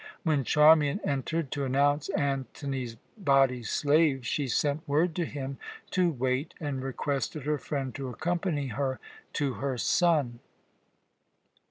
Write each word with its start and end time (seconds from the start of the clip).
When 0.23 0.43
Charmian 0.43 0.99
entered 1.03 1.51
to 1.51 1.63
announce 1.63 2.09
Antony's 2.09 2.95
body 3.19 3.61
slave, 3.61 4.25
she 4.25 4.47
sent 4.47 4.81
word 4.87 5.13
to 5.17 5.25
him 5.25 5.59
to 5.91 6.09
wait, 6.09 6.55
and 6.59 6.81
requested 6.81 7.43
her 7.43 7.59
friend 7.59 7.93
to 7.93 8.09
accompany 8.09 8.69
her 8.69 8.99
to 9.33 9.53
her 9.61 9.77
son. 9.77 10.39